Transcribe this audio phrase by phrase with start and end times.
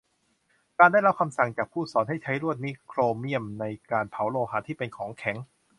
[0.77, 5.37] ฉันได้รับคำสั่งจากผู้สอนให้ใช้ลวดนิกโครเมี่ยมในการเผาโลหะที่เป็นของแข็ง